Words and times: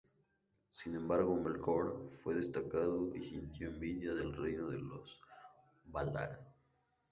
Sin 0.69 0.95
embargo, 0.95 1.35
Melkor 1.37 2.09
fue 2.23 2.33
desencadenado 2.33 3.15
y 3.15 3.23
sintió 3.23 3.67
envidia 3.67 4.15
del 4.15 4.35
reino 4.35 4.71
de 4.71 4.79
los 4.79 5.21
Valar. 5.85 6.39